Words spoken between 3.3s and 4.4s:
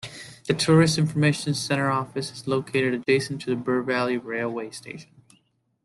to the Bure Valley